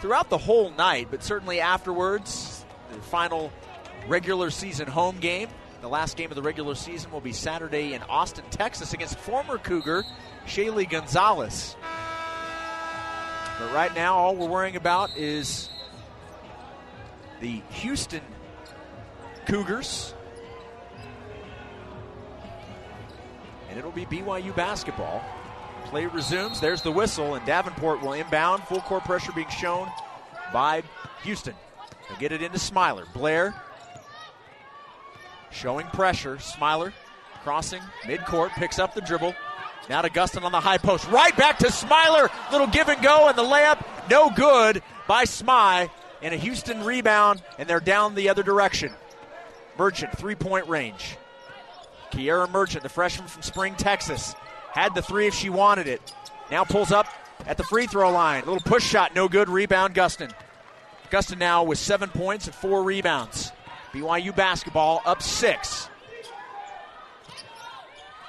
throughout 0.00 0.30
the 0.30 0.38
whole 0.38 0.70
night, 0.70 1.08
but 1.10 1.24
certainly 1.24 1.60
afterwards, 1.60 2.64
the 2.92 3.00
final 3.00 3.50
regular 4.06 4.50
season 4.50 4.86
home 4.86 5.18
game. 5.18 5.48
The 5.80 5.88
last 5.88 6.16
game 6.16 6.30
of 6.30 6.34
the 6.34 6.42
regular 6.42 6.74
season 6.74 7.10
will 7.12 7.20
be 7.20 7.32
Saturday 7.32 7.94
in 7.94 8.02
Austin, 8.04 8.44
Texas, 8.50 8.92
against 8.92 9.16
former 9.18 9.58
Cougar 9.58 10.04
Shaylee 10.46 10.88
Gonzalez. 10.88 11.76
But 13.60 13.72
right 13.72 13.94
now, 13.94 14.16
all 14.16 14.34
we're 14.34 14.48
worrying 14.48 14.76
about 14.76 15.16
is 15.16 15.70
the 17.40 17.62
Houston 17.70 18.22
Cougars. 19.46 20.14
And 23.68 23.78
it'll 23.78 23.92
be 23.92 24.04
BYU 24.04 24.54
basketball. 24.56 25.22
Play 25.86 26.06
resumes. 26.06 26.60
There's 26.60 26.82
the 26.82 26.92
whistle, 26.92 27.34
and 27.34 27.46
Davenport 27.46 28.02
will 28.02 28.14
inbound. 28.14 28.64
Full 28.64 28.80
court 28.80 29.04
pressure 29.04 29.32
being 29.32 29.48
shown 29.48 29.88
by 30.52 30.82
Houston. 31.22 31.54
They'll 32.08 32.18
get 32.18 32.32
it 32.32 32.42
into 32.42 32.58
Smiler. 32.58 33.06
Blair 33.14 33.54
showing 35.50 35.86
pressure. 35.88 36.38
Smiler 36.38 36.92
crossing 37.42 37.82
midcourt, 38.02 38.50
picks 38.50 38.78
up 38.78 38.94
the 38.94 39.00
dribble. 39.00 39.34
Now 39.88 40.02
to 40.02 40.10
Gustin 40.10 40.42
on 40.42 40.52
the 40.52 40.60
high 40.60 40.76
post. 40.78 41.08
Right 41.08 41.34
back 41.36 41.58
to 41.58 41.72
Smiler. 41.72 42.28
Little 42.52 42.66
give 42.66 42.88
and 42.88 43.02
go, 43.02 43.28
and 43.28 43.38
the 43.38 43.42
layup 43.42 43.82
no 44.10 44.30
good 44.30 44.82
by 45.06 45.24
Smy. 45.24 45.88
And 46.20 46.34
a 46.34 46.36
Houston 46.36 46.84
rebound, 46.84 47.42
and 47.58 47.68
they're 47.68 47.80
down 47.80 48.14
the 48.14 48.28
other 48.28 48.42
direction. 48.42 48.92
Merchant, 49.78 50.18
three 50.18 50.34
point 50.34 50.68
range. 50.68 51.16
Kiera 52.10 52.50
Merchant, 52.50 52.82
the 52.82 52.88
freshman 52.88 53.28
from 53.28 53.42
Spring, 53.42 53.74
Texas, 53.76 54.34
had 54.72 54.94
the 54.94 55.02
three 55.02 55.26
if 55.26 55.34
she 55.34 55.48
wanted 55.48 55.86
it. 55.86 56.14
Now 56.50 56.64
pulls 56.64 56.90
up 56.90 57.06
at 57.46 57.56
the 57.56 57.62
free 57.64 57.86
throw 57.86 58.10
line. 58.10 58.44
Little 58.44 58.60
push 58.60 58.84
shot, 58.84 59.14
no 59.14 59.28
good. 59.28 59.48
Rebound, 59.48 59.94
Gustin. 59.94 60.32
Gustin 61.10 61.38
now 61.38 61.62
with 61.62 61.78
seven 61.78 62.10
points 62.10 62.46
and 62.46 62.54
four 62.54 62.82
rebounds. 62.82 63.52
BYU 63.92 64.34
basketball 64.34 65.02
up 65.04 65.22
six. 65.22 65.88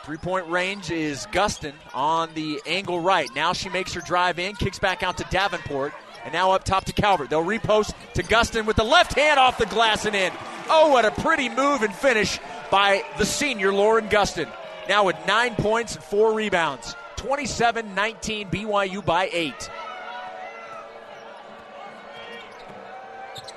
Three 0.03 0.17
point 0.17 0.47
range 0.47 0.89
is 0.89 1.27
Gustin 1.27 1.73
on 1.93 2.33
the 2.33 2.61
angle 2.65 2.99
right. 2.99 3.29
Now 3.35 3.53
she 3.53 3.69
makes 3.69 3.93
her 3.93 4.01
drive 4.01 4.39
in, 4.39 4.55
kicks 4.55 4.79
back 4.79 5.03
out 5.03 5.17
to 5.17 5.25
Davenport, 5.29 5.93
and 6.23 6.33
now 6.33 6.51
up 6.51 6.63
top 6.63 6.85
to 6.85 6.93
Calvert. 6.93 7.29
They'll 7.29 7.43
repost 7.43 7.93
to 8.13 8.23
Gustin 8.23 8.65
with 8.65 8.77
the 8.77 8.83
left 8.83 9.13
hand 9.13 9.39
off 9.39 9.57
the 9.57 9.65
glass 9.67 10.05
and 10.05 10.15
in. 10.15 10.31
Oh, 10.69 10.89
what 10.91 11.05
a 11.05 11.11
pretty 11.11 11.49
move 11.49 11.83
and 11.83 11.93
finish 11.93 12.39
by 12.71 13.03
the 13.17 13.25
senior 13.25 13.73
Lauren 13.73 14.07
Gustin. 14.09 14.49
Now 14.87 15.05
with 15.05 15.15
nine 15.27 15.55
points 15.55 15.95
and 15.95 16.03
four 16.03 16.33
rebounds. 16.33 16.95
27 17.17 17.93
19, 17.93 18.49
BYU 18.49 19.05
by 19.05 19.29
eight. 19.31 19.69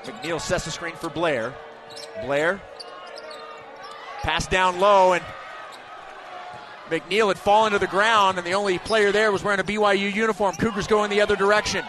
McNeil 0.04 0.40
sets 0.40 0.64
the 0.64 0.71
screen 0.71 0.97
for 0.97 1.09
Blair. 1.09 1.54
Blair. 2.25 2.61
Pass 4.23 4.47
down 4.47 4.79
low, 4.79 5.13
and 5.13 5.25
McNeil 6.89 7.29
had 7.29 7.39
fallen 7.39 7.73
to 7.73 7.79
the 7.79 7.87
ground, 7.87 8.39
and 8.39 8.47
the 8.47 8.55
only 8.55 8.79
player 8.79 9.13
there 9.13 9.33
was 9.33 9.43
wearing 9.43 9.61
a 9.61 9.65
BYU 9.65 10.13
uniform. 10.13 10.55
Cougars 10.57 10.87
going 10.87 11.11
the 11.11 11.21
other 11.21 11.37
direction. 11.37 11.85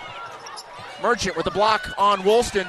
Merchant 1.02 1.36
with 1.36 1.46
the 1.46 1.52
block 1.52 1.94
on 1.98 2.24
Woolston. 2.24 2.68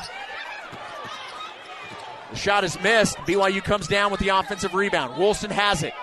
The 2.31 2.37
shot 2.37 2.65
is 2.65 2.81
missed. 2.83 3.17
BYU 3.19 3.63
comes 3.63 3.87
down 3.87 4.11
with 4.11 4.21
the 4.21 4.31
offensive 4.31 4.75
rebound. 4.75 5.17
Woolston 5.17 5.51
has 5.51 5.85
it. 5.85 5.95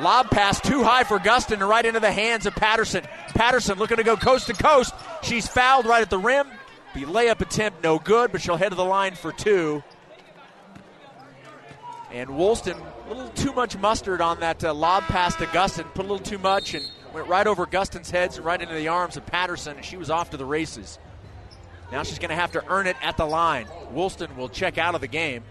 Lob 0.00 0.30
pass 0.30 0.60
too 0.60 0.82
high 0.82 1.04
for 1.04 1.18
Gustin 1.18 1.54
and 1.54 1.68
right 1.68 1.84
into 1.84 2.00
the 2.00 2.12
hands 2.12 2.46
of 2.46 2.54
Patterson. 2.54 3.04
Patterson 3.28 3.78
looking 3.78 3.96
to 3.96 4.02
go 4.02 4.16
coast 4.16 4.48
to 4.48 4.52
coast. 4.52 4.94
She's 5.22 5.46
fouled 5.46 5.86
right 5.86 6.02
at 6.02 6.10
the 6.10 6.18
rim. 6.18 6.48
The 6.94 7.02
layup 7.02 7.40
attempt 7.40 7.82
no 7.82 7.98
good, 7.98 8.30
but 8.30 8.40
she'll 8.40 8.56
head 8.56 8.70
to 8.70 8.76
the 8.76 8.84
line 8.84 9.14
for 9.14 9.32
two. 9.32 9.82
And 12.12 12.30
Woolston, 12.30 12.80
a 13.06 13.08
little 13.08 13.28
too 13.30 13.52
much 13.52 13.76
mustard 13.76 14.20
on 14.20 14.38
that 14.40 14.62
uh, 14.62 14.72
lob 14.72 15.02
pass 15.04 15.34
to 15.36 15.46
Gustin. 15.46 15.92
Put 15.94 16.06
a 16.06 16.08
little 16.08 16.24
too 16.24 16.38
much 16.38 16.74
and 16.74 16.88
went 17.12 17.26
right 17.26 17.46
over 17.48 17.66
Gustin's 17.66 18.10
heads 18.10 18.36
and 18.36 18.46
right 18.46 18.62
into 18.62 18.74
the 18.74 18.86
arms 18.86 19.16
of 19.16 19.26
Patterson, 19.26 19.76
and 19.76 19.84
she 19.84 19.96
was 19.96 20.10
off 20.10 20.30
to 20.30 20.36
the 20.36 20.44
races. 20.44 21.00
Now 21.90 22.04
she's 22.04 22.20
going 22.20 22.30
to 22.30 22.36
have 22.36 22.52
to 22.52 22.64
earn 22.68 22.86
it 22.86 22.96
at 23.02 23.16
the 23.16 23.26
line. 23.26 23.66
Woolston 23.92 24.36
will 24.36 24.48
check 24.48 24.78
out 24.78 24.94
of 24.94 25.00
the 25.00 25.08
game. 25.08 25.42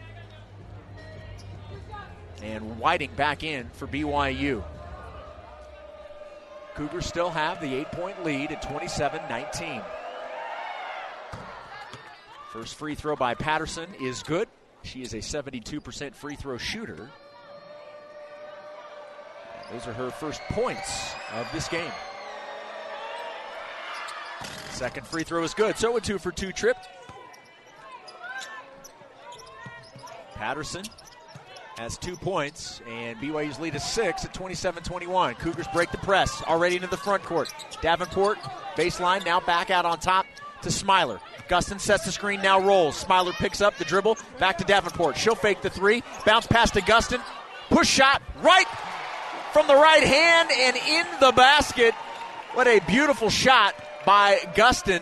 And 2.41 2.79
Whiting 2.79 3.11
back 3.15 3.43
in 3.43 3.69
for 3.73 3.85
BYU. 3.85 4.63
Cougars 6.75 7.05
still 7.05 7.29
have 7.29 7.59
the 7.61 7.73
eight 7.73 7.91
point 7.91 8.23
lead 8.23 8.51
at 8.51 8.61
27 8.61 9.21
19. 9.29 9.81
First 12.53 12.75
free 12.75 12.93
throw 12.93 13.15
by 13.15 13.33
Patterson 13.33 13.89
is 13.99 14.21
good. 14.21 14.47
She 14.83 15.01
is 15.01 15.15
a 15.15 15.17
72% 15.17 16.13
free 16.13 16.35
throw 16.35 16.59
shooter. 16.59 17.09
And 19.57 19.73
those 19.79 19.87
are 19.87 19.93
her 19.93 20.11
first 20.11 20.39
points 20.51 21.15
of 21.33 21.51
this 21.51 21.67
game. 21.67 21.91
Second 24.69 25.07
free 25.07 25.23
throw 25.23 25.43
is 25.43 25.55
good. 25.55 25.79
So 25.79 25.97
a 25.97 26.01
two 26.01 26.19
for 26.19 26.31
two 26.31 26.51
trip. 26.51 26.77
Patterson 30.35 30.83
has 31.79 31.97
two 31.97 32.15
points, 32.15 32.81
and 32.87 33.17
BYU's 33.17 33.59
lead 33.59 33.73
is 33.73 33.83
six 33.83 34.25
at 34.25 34.33
27 34.35 34.83
21. 34.83 35.33
Cougars 35.35 35.65
break 35.73 35.89
the 35.89 35.97
press, 35.97 36.43
already 36.43 36.75
into 36.75 36.87
the 36.87 36.97
front 36.97 37.23
court. 37.23 37.51
Davenport, 37.81 38.37
baseline, 38.75 39.25
now 39.25 39.39
back 39.39 39.71
out 39.71 39.85
on 39.85 39.97
top 39.97 40.27
to 40.61 40.69
Smiler. 40.69 41.19
Gustin 41.49 41.79
sets 41.79 42.05
the 42.05 42.11
screen, 42.11 42.41
now 42.41 42.59
rolls. 42.59 42.97
Smiler 42.97 43.33
picks 43.33 43.61
up 43.61 43.77
the 43.77 43.85
dribble, 43.85 44.17
back 44.39 44.57
to 44.59 44.63
Davenport. 44.63 45.17
She'll 45.17 45.35
fake 45.35 45.61
the 45.61 45.69
three, 45.69 46.03
bounce 46.25 46.47
pass 46.47 46.71
to 46.71 46.81
Gustin. 46.81 47.21
Push 47.69 47.89
shot 47.89 48.21
right 48.41 48.67
from 49.51 49.67
the 49.67 49.75
right 49.75 50.03
hand 50.03 50.49
and 50.51 50.75
in 50.75 51.19
the 51.19 51.31
basket. 51.31 51.93
What 52.53 52.67
a 52.67 52.79
beautiful 52.81 53.29
shot 53.29 53.75
by 54.05 54.37
Gustin 54.55 55.01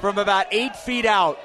from 0.00 0.18
about 0.18 0.46
eight 0.50 0.76
feet 0.76 1.04
out. 1.04 1.38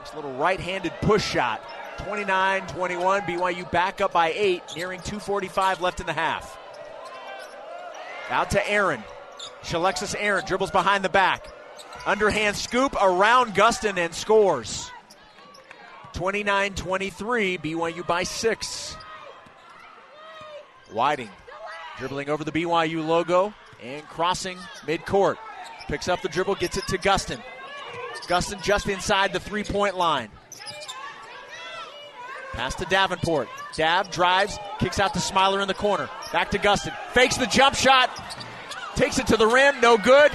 This 0.00 0.14
little 0.14 0.32
right 0.34 0.60
handed 0.60 0.92
push 1.02 1.24
shot. 1.24 1.62
29 1.98 2.66
21. 2.68 3.22
BYU 3.22 3.70
back 3.70 4.00
up 4.00 4.12
by 4.12 4.32
eight, 4.34 4.62
nearing 4.74 5.00
2.45 5.00 5.80
left 5.80 6.00
in 6.00 6.06
the 6.06 6.12
half. 6.12 6.58
Out 8.30 8.50
to 8.50 8.70
Aaron. 8.70 9.02
Shalexis 9.62 10.14
Aaron 10.18 10.44
dribbles 10.44 10.70
behind 10.70 11.04
the 11.04 11.08
back. 11.08 11.46
Underhand 12.06 12.56
scoop 12.56 12.94
around 13.00 13.54
Gustin 13.54 13.96
and 13.96 14.14
scores. 14.14 14.90
29 16.12 16.74
23, 16.74 17.58
BYU 17.58 18.06
by 18.06 18.22
six. 18.22 18.96
Whiting 20.92 21.30
dribbling 21.98 22.28
over 22.28 22.44
the 22.44 22.52
BYU 22.52 23.06
logo 23.06 23.54
and 23.82 24.02
crossing 24.08 24.58
midcourt. 24.86 25.36
Picks 25.88 26.08
up 26.08 26.20
the 26.22 26.28
dribble, 26.28 26.56
gets 26.56 26.76
it 26.76 26.86
to 26.88 26.98
Gustin. 26.98 27.40
Gustin 28.26 28.62
just 28.62 28.88
inside 28.88 29.32
the 29.32 29.40
three 29.40 29.64
point 29.64 29.96
line. 29.96 30.28
Pass 32.52 32.74
to 32.76 32.84
Davenport. 32.84 33.48
Dav 33.74 34.10
drives, 34.10 34.58
kicks 34.78 35.00
out 35.00 35.14
to 35.14 35.20
Smiler 35.20 35.60
in 35.60 35.68
the 35.68 35.74
corner. 35.74 36.08
Back 36.32 36.50
to 36.50 36.58
Gustin. 36.58 36.94
Fakes 37.12 37.36
the 37.36 37.46
jump 37.46 37.74
shot. 37.74 38.10
Takes 38.94 39.18
it 39.18 39.26
to 39.28 39.36
the 39.36 39.46
rim. 39.46 39.80
No 39.80 39.96
good. 39.96 40.32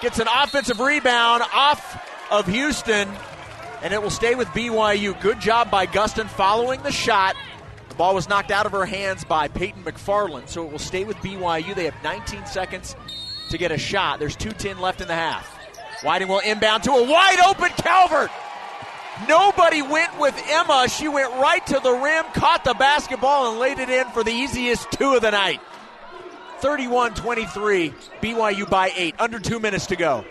Gets 0.00 0.20
an 0.20 0.28
offensive 0.28 0.78
rebound 0.78 1.42
off 1.52 2.00
of 2.30 2.46
Houston. 2.46 3.08
And 3.82 3.92
it 3.92 4.00
will 4.00 4.10
stay 4.10 4.34
with 4.34 4.48
BYU. 4.48 5.20
Good 5.20 5.40
job 5.40 5.70
by 5.70 5.86
Gustin 5.86 6.28
following 6.28 6.82
the 6.82 6.92
shot. 6.92 7.36
The 7.88 7.94
ball 7.96 8.14
was 8.14 8.28
knocked 8.28 8.50
out 8.50 8.66
of 8.66 8.72
her 8.72 8.86
hands 8.86 9.24
by 9.24 9.48
Peyton 9.48 9.82
McFarland. 9.82 10.48
So 10.48 10.64
it 10.64 10.70
will 10.70 10.78
stay 10.78 11.04
with 11.04 11.16
BYU. 11.18 11.74
They 11.74 11.84
have 11.84 12.02
19 12.04 12.46
seconds 12.46 12.94
to 13.50 13.58
get 13.58 13.72
a 13.72 13.78
shot. 13.78 14.20
There's 14.20 14.36
2.10 14.36 14.78
left 14.78 15.00
in 15.00 15.08
the 15.08 15.14
half. 15.14 15.46
Whiting 16.02 16.28
will 16.28 16.40
inbound 16.40 16.84
to 16.84 16.92
a 16.92 17.02
wide 17.02 17.40
open 17.48 17.70
Calvert. 17.70 18.30
Nobody 19.28 19.82
went 19.82 20.16
with 20.20 20.40
Emma. 20.48 20.86
She 20.88 21.08
went 21.08 21.32
right 21.34 21.66
to 21.66 21.80
the 21.82 21.92
rim, 21.92 22.24
caught 22.34 22.62
the 22.62 22.74
basketball, 22.74 23.50
and 23.50 23.58
laid 23.58 23.80
it 23.80 23.88
in 23.88 24.06
for 24.10 24.22
the 24.22 24.30
easiest 24.30 24.92
two 24.92 25.14
of 25.14 25.22
the 25.22 25.32
night. 25.32 25.60
31 26.60 27.14
23, 27.14 27.92
BYU 28.20 28.68
by 28.68 28.92
eight. 28.96 29.14
Under 29.18 29.38
two 29.38 29.60
minutes 29.60 29.86
to 29.86 29.96
go. 29.96 30.24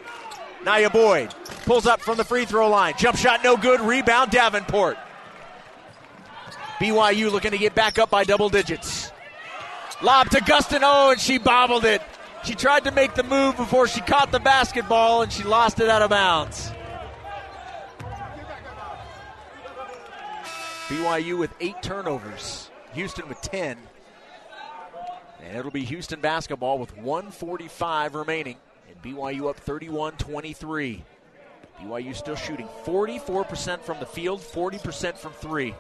Naya 0.63 0.89
Boyd 0.89 1.33
pulls 1.65 1.85
up 1.85 2.01
from 2.01 2.17
the 2.17 2.23
free 2.23 2.45
throw 2.45 2.69
line. 2.69 2.93
Jump 2.97 3.17
shot 3.17 3.43
no 3.43 3.57
good. 3.57 3.79
Rebound 3.79 4.31
Davenport. 4.31 4.97
BYU 6.79 7.31
looking 7.31 7.51
to 7.51 7.57
get 7.57 7.73
back 7.73 7.97
up 7.97 8.09
by 8.09 8.23
double 8.23 8.49
digits. 8.49 9.11
Lob 10.01 10.29
to 10.31 10.39
Gustin. 10.39 10.81
Oh, 10.83 11.11
and 11.11 11.19
she 11.19 11.37
bobbled 11.37 11.85
it. 11.85 12.01
She 12.43 12.53
tried 12.53 12.83
to 12.83 12.91
make 12.91 13.15
the 13.15 13.23
move 13.23 13.57
before 13.57 13.87
she 13.87 14.01
caught 14.01 14.31
the 14.31 14.39
basketball 14.39 15.21
and 15.21 15.31
she 15.31 15.43
lost 15.43 15.79
it 15.79 15.89
out 15.89 16.01
of 16.01 16.09
bounds. 16.09 16.71
BYU 20.87 21.37
with 21.37 21.53
eight 21.59 21.81
turnovers, 21.81 22.69
Houston 22.93 23.27
with 23.27 23.41
10. 23.41 23.77
And 25.43 25.57
it'll 25.57 25.71
be 25.71 25.85
Houston 25.85 26.19
basketball 26.19 26.79
with 26.79 26.95
145 26.97 28.15
remaining. 28.15 28.57
And 28.89 29.01
BYU 29.01 29.49
up 29.49 29.57
31 29.57 30.13
23. 30.13 31.03
BYU 31.79 32.15
still 32.15 32.35
shooting 32.35 32.67
44% 32.85 33.81
from 33.81 33.99
the 33.99 34.05
field, 34.05 34.41
40% 34.41 35.17
from 35.17 35.31
three. 35.33 35.75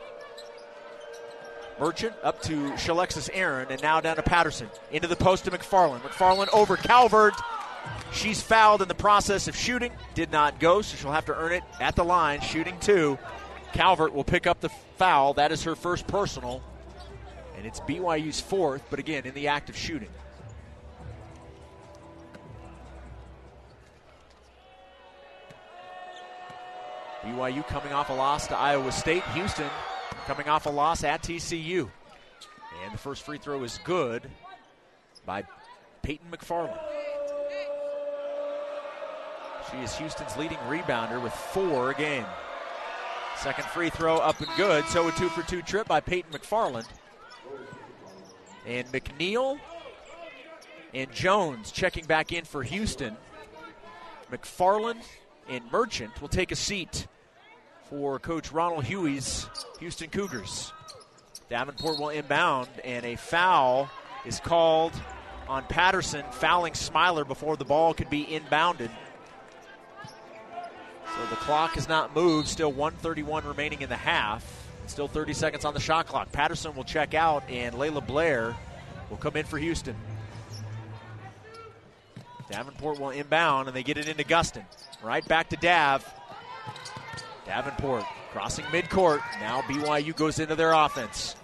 Merchant 1.79 2.13
up 2.23 2.41
to 2.43 2.71
Shalexis 2.71 3.29
Aaron, 3.33 3.67
and 3.69 3.81
now 3.81 4.01
down 4.01 4.15
to 4.15 4.23
Patterson. 4.23 4.69
Into 4.91 5.07
the 5.07 5.15
post 5.15 5.45
to 5.45 5.51
McFarland. 5.51 6.01
McFarland 6.01 6.49
over 6.53 6.75
Calvert. 6.75 7.35
She's 8.11 8.41
fouled 8.41 8.81
in 8.81 8.87
the 8.87 8.95
process 8.95 9.47
of 9.47 9.55
shooting. 9.55 9.91
Did 10.15 10.31
not 10.31 10.59
go, 10.59 10.81
so 10.81 10.97
she'll 10.97 11.11
have 11.11 11.25
to 11.25 11.35
earn 11.35 11.53
it 11.53 11.63
at 11.79 11.95
the 11.95 12.03
line, 12.03 12.41
shooting 12.41 12.77
two. 12.79 13.17
Calvert 13.73 14.13
will 14.13 14.23
pick 14.23 14.47
up 14.47 14.59
the 14.59 14.69
foul. 14.97 15.33
That 15.33 15.51
is 15.51 15.63
her 15.63 15.75
first 15.75 16.07
personal. 16.07 16.63
And 17.57 17.65
it's 17.65 17.79
BYU's 17.81 18.39
fourth, 18.39 18.83
but 18.89 18.99
again, 18.99 19.25
in 19.25 19.33
the 19.33 19.47
act 19.47 19.69
of 19.69 19.75
shooting. 19.75 20.09
BYU 27.23 27.67
coming 27.67 27.91
off 27.91 28.09
a 28.09 28.13
loss 28.13 28.47
to 28.47 28.57
Iowa 28.57 28.91
State. 28.91 29.23
Houston 29.33 29.69
coming 30.27 30.47
off 30.47 30.67
a 30.67 30.69
loss 30.69 31.03
at 31.03 31.23
TCU. 31.23 31.89
And 32.83 32.93
the 32.93 32.97
first 32.97 33.23
free 33.23 33.39
throw 33.39 33.63
is 33.63 33.79
good 33.83 34.29
by 35.25 35.43
Peyton 36.03 36.27
McFarland. 36.31 36.79
She 39.71 39.77
is 39.79 39.95
Houston's 39.97 40.37
leading 40.37 40.57
rebounder 40.69 41.21
with 41.21 41.33
four 41.33 41.91
a 41.91 41.93
game. 41.95 42.25
Second 43.37 43.65
free 43.65 43.89
throw 43.89 44.17
up 44.17 44.39
and 44.39 44.49
good. 44.55 44.85
So 44.85 45.07
a 45.07 45.11
two 45.11 45.29
for 45.29 45.41
two 45.43 45.61
trip 45.61 45.87
by 45.87 45.99
Peyton 45.99 46.31
McFarland. 46.31 46.87
And 48.67 48.87
McNeil 48.91 49.59
and 50.93 51.11
Jones 51.11 51.71
checking 51.71 52.05
back 52.05 52.33
in 52.33 52.43
for 52.43 52.63
Houston. 52.63 53.15
McFarland 54.31 55.01
and 55.47 55.63
Merchant 55.71 56.21
will 56.21 56.27
take 56.27 56.51
a 56.51 56.55
seat 56.55 57.07
for 57.89 58.19
Coach 58.19 58.51
Ronald 58.51 58.83
Hughey's 58.83 59.47
Houston 59.79 60.09
Cougars. 60.09 60.73
Davenport 61.49 61.97
will 61.97 62.09
inbound, 62.09 62.67
and 62.83 63.05
a 63.05 63.15
foul 63.15 63.89
is 64.25 64.41
called 64.41 64.91
on 65.47 65.63
Patterson, 65.63 66.25
fouling 66.31 66.73
Smiler 66.73 67.23
before 67.23 67.55
the 67.55 67.63
ball 67.63 67.93
could 67.93 68.09
be 68.09 68.25
inbounded. 68.25 68.91
So 70.05 71.25
the 71.29 71.37
clock 71.37 71.71
has 71.71 71.87
not 71.87 72.13
moved. 72.13 72.49
Still 72.49 72.71
131 72.71 73.45
remaining 73.45 73.81
in 73.81 73.87
the 73.87 73.95
half. 73.95 74.56
Still 74.87 75.07
30 75.07 75.33
seconds 75.33 75.65
on 75.65 75.73
the 75.73 75.79
shot 75.79 76.07
clock. 76.07 76.31
Patterson 76.31 76.75
will 76.75 76.83
check 76.83 77.13
out, 77.13 77.43
and 77.49 77.77
Laila 77.77 78.01
Blair 78.01 78.55
will 79.09 79.17
come 79.17 79.35
in 79.35 79.45
for 79.45 79.57
Houston. 79.57 79.95
Davenport 82.49 82.99
will 82.99 83.09
inbound, 83.09 83.67
and 83.67 83.75
they 83.75 83.83
get 83.83 83.97
it 83.97 84.07
into 84.07 84.23
Gustin. 84.23 84.63
Right 85.03 85.27
back 85.27 85.49
to 85.49 85.57
Dav. 85.57 86.05
Davenport 87.45 88.03
crossing 88.31 88.65
midcourt. 88.65 89.21
Now 89.39 89.61
BYU 89.61 90.15
goes 90.15 90.39
into 90.39 90.55
their 90.55 90.71
offense. 90.71 91.35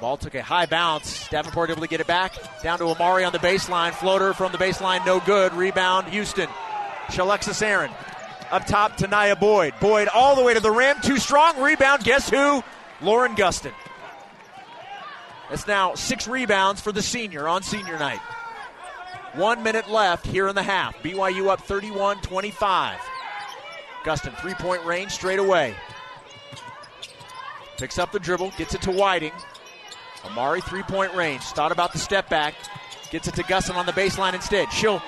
Ball 0.00 0.16
took 0.16 0.34
a 0.34 0.42
high 0.42 0.66
bounce. 0.66 1.28
Davenport 1.28 1.70
able 1.70 1.82
to 1.82 1.88
get 1.88 2.00
it 2.00 2.06
back. 2.06 2.34
Down 2.62 2.78
to 2.78 2.86
Amari 2.86 3.24
on 3.24 3.32
the 3.32 3.38
baseline. 3.38 3.92
Floater 3.92 4.34
from 4.34 4.52
the 4.52 4.58
baseline, 4.58 5.04
no 5.06 5.20
good. 5.20 5.52
Rebound, 5.54 6.08
Houston. 6.08 6.48
Shalexis 7.06 7.62
Aaron. 7.62 7.90
Up 8.54 8.66
top 8.66 8.96
to 8.98 9.08
Naya 9.08 9.34
Boyd. 9.34 9.74
Boyd 9.80 10.06
all 10.06 10.36
the 10.36 10.44
way 10.44 10.54
to 10.54 10.60
the 10.60 10.70
rim. 10.70 10.96
Too 11.02 11.18
strong. 11.18 11.60
Rebound. 11.60 12.04
Guess 12.04 12.30
who? 12.30 12.62
Lauren 13.00 13.34
Gustin. 13.34 13.72
It's 15.50 15.66
now 15.66 15.96
six 15.96 16.28
rebounds 16.28 16.80
for 16.80 16.92
the 16.92 17.02
senior 17.02 17.48
on 17.48 17.64
senior 17.64 17.98
night. 17.98 18.20
One 19.32 19.64
minute 19.64 19.90
left 19.90 20.24
here 20.24 20.46
in 20.46 20.54
the 20.54 20.62
half. 20.62 20.96
BYU 21.02 21.48
up 21.48 21.62
31 21.62 22.20
25. 22.20 23.00
Gustin, 24.04 24.38
three 24.40 24.54
point 24.54 24.84
range 24.84 25.10
straight 25.10 25.40
away. 25.40 25.74
Picks 27.76 27.98
up 27.98 28.12
the 28.12 28.20
dribble, 28.20 28.52
gets 28.56 28.72
it 28.72 28.82
to 28.82 28.92
Whiting. 28.92 29.32
Amari, 30.26 30.60
three 30.60 30.84
point 30.84 31.12
range. 31.14 31.42
Thought 31.42 31.72
about 31.72 31.92
the 31.92 31.98
step 31.98 32.28
back. 32.30 32.54
Gets 33.10 33.26
it 33.26 33.34
to 33.34 33.42
Gustin 33.42 33.74
on 33.74 33.84
the 33.84 33.92
baseline 33.92 34.34
instead. 34.34 34.72
She'll 34.72 35.02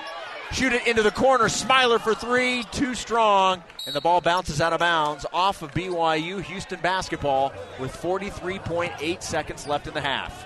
shoot 0.51 0.73
it 0.73 0.87
into 0.87 1.03
the 1.03 1.11
corner. 1.11 1.49
Smiler 1.49 1.99
for 1.99 2.13
three, 2.13 2.63
too 2.71 2.95
strong. 2.95 3.63
And 3.85 3.95
the 3.95 4.01
ball 4.01 4.21
bounces 4.21 4.61
out 4.61 4.73
of 4.73 4.79
bounds 4.79 5.25
off 5.31 5.61
of 5.61 5.71
BYU 5.71 6.41
Houston 6.41 6.79
basketball 6.81 7.53
with 7.79 7.95
43.8 7.95 9.21
seconds 9.21 9.67
left 9.67 9.87
in 9.87 9.93
the 9.93 10.01
half. 10.01 10.45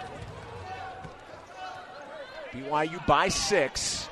BYU 2.51 3.05
by 3.07 3.29
six. 3.29 4.07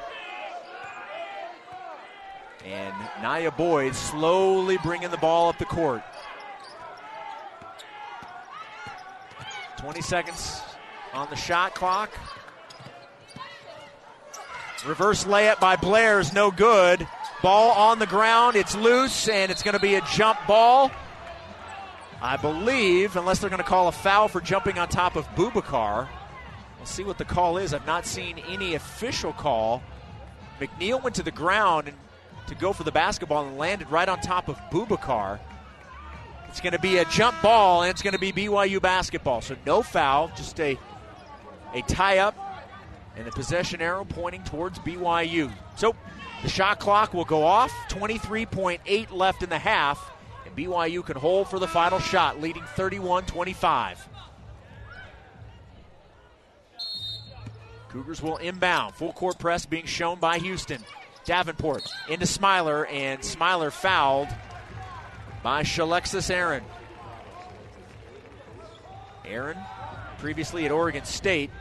And 2.65 2.93
Naya 3.21 3.51
Boyd 3.51 3.95
slowly 3.95 4.77
bringing 4.83 5.11
the 5.11 5.17
ball 5.17 5.49
up 5.49 5.57
the 5.57 5.65
court. 5.65 6.01
20 9.77 10.01
seconds 10.01 10.61
on 11.13 11.29
the 11.29 11.35
shot 11.35 11.73
clock. 11.73 12.11
Reverse 14.85 15.25
layup 15.25 15.59
by 15.59 15.75
Blair 15.75 16.19
is 16.19 16.33
no 16.33 16.51
good. 16.51 17.05
Ball 17.41 17.71
on 17.71 17.99
the 17.99 18.07
ground. 18.07 18.55
It's 18.55 18.75
loose, 18.75 19.27
and 19.27 19.51
it's 19.51 19.63
going 19.63 19.73
to 19.73 19.79
be 19.79 19.95
a 19.95 20.01
jump 20.13 20.39
ball. 20.47 20.91
I 22.21 22.37
believe, 22.37 23.15
unless 23.15 23.39
they're 23.39 23.49
going 23.49 23.61
to 23.61 23.67
call 23.67 23.87
a 23.87 23.93
foul 23.93 24.27
for 24.27 24.41
jumping 24.41 24.77
on 24.77 24.87
top 24.87 25.15
of 25.15 25.27
Bubakar. 25.35 26.07
We'll 26.77 26.85
see 26.85 27.03
what 27.03 27.17
the 27.17 27.25
call 27.25 27.57
is. 27.57 27.73
I've 27.73 27.85
not 27.85 28.05
seen 28.05 28.39
any 28.47 28.75
official 28.75 29.33
call. 29.33 29.81
McNeil 30.59 31.01
went 31.01 31.15
to 31.15 31.23
the 31.23 31.31
ground 31.31 31.91
to 32.47 32.55
go 32.55 32.73
for 32.73 32.83
the 32.83 32.91
basketball 32.91 33.47
and 33.47 33.57
landed 33.57 33.89
right 33.89 34.07
on 34.07 34.19
top 34.19 34.47
of 34.47 34.57
Bubakar. 34.71 35.39
It's 36.47 36.61
going 36.61 36.73
to 36.73 36.79
be 36.79 36.97
a 36.97 37.05
jump 37.05 37.41
ball, 37.41 37.83
and 37.83 37.91
it's 37.91 38.01
going 38.01 38.13
to 38.13 38.19
be 38.19 38.31
BYU 38.31 38.81
basketball. 38.81 39.41
So 39.41 39.55
no 39.65 39.81
foul, 39.81 40.31
just 40.35 40.59
a 40.59 40.77
a 41.73 41.81
tie 41.83 42.17
up 42.17 42.35
and 43.15 43.25
the 43.25 43.31
possession 43.31 43.81
arrow 43.81 44.05
pointing 44.05 44.43
towards 44.43 44.79
BYU. 44.79 45.51
So 45.75 45.95
the 46.41 46.49
shot 46.49 46.79
clock 46.79 47.13
will 47.13 47.25
go 47.25 47.43
off. 47.43 47.71
23.8 47.89 49.11
left 49.11 49.43
in 49.43 49.49
the 49.49 49.59
half, 49.59 50.11
and 50.45 50.55
BYU 50.55 51.05
can 51.05 51.17
hold 51.17 51.49
for 51.49 51.59
the 51.59 51.67
final 51.67 51.99
shot, 51.99 52.39
leading 52.41 52.63
31 52.75 53.25
25. 53.25 54.07
Cougars 57.89 58.21
will 58.21 58.37
inbound. 58.37 58.95
Full 58.95 59.13
court 59.13 59.39
press 59.39 59.65
being 59.65 59.85
shown 59.85 60.19
by 60.19 60.37
Houston. 60.37 60.83
Davenport 61.25 61.83
into 62.07 62.25
Smiler, 62.25 62.85
and 62.85 63.23
Smiler 63.23 63.71
fouled 63.71 64.29
by 65.43 65.63
Shalexis 65.63 66.29
Aaron. 66.29 66.63
Aaron, 69.25 69.57
previously 70.19 70.65
at 70.65 70.71
Oregon 70.71 71.05
State. 71.05 71.51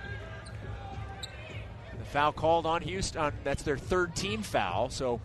Foul 2.09 2.33
called 2.33 2.67
on 2.67 2.83
Houston. 2.83 3.21
Uh, 3.21 3.31
that's 3.45 3.63
their 3.63 3.77
third 3.77 4.17
team 4.17 4.43
foul, 4.43 4.89
so 4.91 5.21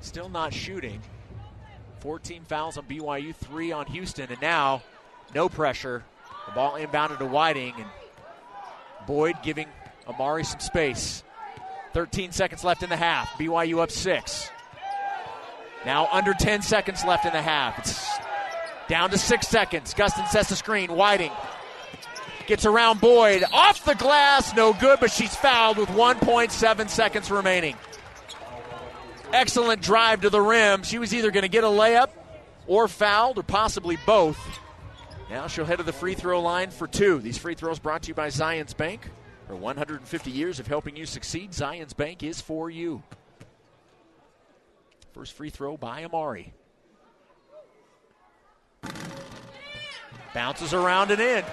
still 0.00 0.28
not 0.28 0.52
shooting. 0.52 1.00
14 2.00 2.44
fouls 2.44 2.78
on 2.78 2.84
BYU, 2.84 3.34
three 3.34 3.72
on 3.72 3.86
Houston, 3.86 4.30
and 4.30 4.40
now 4.40 4.82
no 5.34 5.48
pressure. 5.48 6.04
The 6.46 6.52
ball 6.52 6.74
inbounded 6.74 7.18
to 7.18 7.26
Whiting, 7.26 7.74
and 7.76 7.86
Boyd 9.06 9.36
giving 9.42 9.66
Amari 10.06 10.44
some 10.44 10.60
space. 10.60 11.24
13 11.92 12.32
seconds 12.32 12.62
left 12.62 12.82
in 12.82 12.90
the 12.90 12.96
half. 12.96 13.30
BYU 13.38 13.80
up 13.82 13.90
six. 13.90 14.50
Now 15.84 16.08
under 16.12 16.34
10 16.34 16.62
seconds 16.62 17.04
left 17.04 17.24
in 17.24 17.32
the 17.32 17.42
half. 17.42 17.78
It's 17.78 18.08
down 18.88 19.10
to 19.10 19.18
six 19.18 19.48
seconds. 19.48 19.94
Gustin 19.94 20.28
sets 20.28 20.48
the 20.50 20.56
screen. 20.56 20.92
Whiting 20.94 21.32
gets 22.48 22.66
around 22.66 23.00
Boyd. 23.00 23.44
Off 23.52 23.84
the 23.84 23.94
glass. 23.94 24.56
No 24.56 24.72
good, 24.72 24.98
but 24.98 25.12
she's 25.12 25.36
fouled 25.36 25.76
with 25.76 25.90
1.7 25.90 26.88
seconds 26.88 27.30
remaining. 27.30 27.76
Excellent 29.32 29.82
drive 29.82 30.22
to 30.22 30.30
the 30.30 30.40
rim. 30.40 30.82
She 30.82 30.98
was 30.98 31.14
either 31.14 31.30
going 31.30 31.42
to 31.42 31.48
get 31.48 31.62
a 31.62 31.68
layup 31.68 32.08
or 32.66 32.88
fouled 32.88 33.38
or 33.38 33.42
possibly 33.42 33.98
both. 34.06 34.38
Now 35.30 35.46
she'll 35.46 35.66
head 35.66 35.76
to 35.76 35.84
the 35.84 35.92
free 35.92 36.14
throw 36.14 36.40
line 36.40 36.70
for 36.70 36.88
two. 36.88 37.20
These 37.20 37.36
free 37.38 37.54
throws 37.54 37.78
brought 37.78 38.02
to 38.02 38.08
you 38.08 38.14
by 38.14 38.28
Zions 38.28 38.76
Bank. 38.76 39.08
For 39.46 39.54
150 39.54 40.30
years 40.30 40.58
of 40.60 40.66
helping 40.66 40.96
you 40.96 41.06
succeed, 41.06 41.52
Zions 41.52 41.96
Bank 41.96 42.22
is 42.22 42.40
for 42.40 42.68
you. 42.70 43.02
First 45.12 45.34
free 45.34 45.50
throw 45.50 45.76
by 45.76 46.04
Amari. 46.04 46.52
Bounces 50.34 50.72
around 50.72 51.10
and 51.10 51.20
in. 51.20 51.44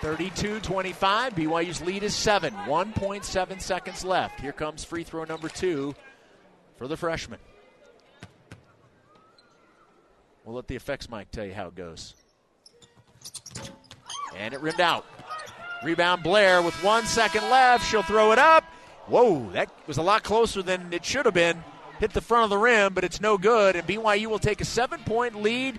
32 0.00 0.60
25. 0.60 1.34
BYU's 1.34 1.82
lead 1.82 2.02
is 2.02 2.14
seven. 2.14 2.52
1.7 2.54 3.60
seconds 3.60 4.04
left. 4.04 4.40
Here 4.40 4.52
comes 4.52 4.84
free 4.84 5.04
throw 5.04 5.24
number 5.24 5.48
two 5.48 5.94
for 6.76 6.86
the 6.86 6.96
freshman. 6.96 7.38
We'll 10.44 10.54
let 10.54 10.68
the 10.68 10.76
effects 10.76 11.10
mic 11.10 11.30
tell 11.30 11.44
you 11.44 11.54
how 11.54 11.68
it 11.68 11.74
goes. 11.74 12.14
And 14.36 14.54
it 14.54 14.60
rimmed 14.60 14.80
out. 14.80 15.04
Rebound 15.82 16.22
Blair 16.22 16.62
with 16.62 16.74
one 16.84 17.04
second 17.06 17.42
left. 17.50 17.88
She'll 17.88 18.02
throw 18.02 18.32
it 18.32 18.38
up. 18.38 18.64
Whoa, 19.06 19.50
that 19.52 19.70
was 19.86 19.98
a 19.98 20.02
lot 20.02 20.22
closer 20.22 20.62
than 20.62 20.92
it 20.92 21.04
should 21.04 21.26
have 21.26 21.34
been. 21.34 21.62
Hit 22.00 22.12
the 22.12 22.20
front 22.20 22.44
of 22.44 22.50
the 22.50 22.58
rim, 22.58 22.92
but 22.92 23.04
it's 23.04 23.20
no 23.20 23.38
good. 23.38 23.76
And 23.76 23.86
BYU 23.86 24.26
will 24.26 24.38
take 24.38 24.60
a 24.60 24.64
seven 24.64 25.00
point 25.00 25.42
lead 25.42 25.78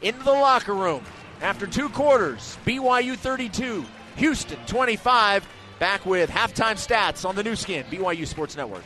into 0.00 0.22
the 0.22 0.32
locker 0.32 0.74
room 0.74 1.04
after 1.40 1.66
two 1.66 1.88
quarters. 1.88 2.58
BYU 2.64 3.16
32, 3.16 3.84
Houston 4.16 4.58
25. 4.66 5.46
Back 5.78 6.04
with 6.04 6.28
halftime 6.28 6.76
stats 6.76 7.26
on 7.26 7.36
the 7.36 7.42
Nu 7.42 7.56
Skin, 7.56 7.84
BYU 7.90 8.26
Sports 8.26 8.56
Network. 8.56 8.84